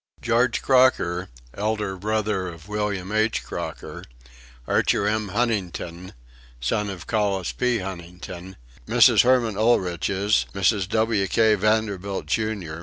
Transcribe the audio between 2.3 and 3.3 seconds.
of William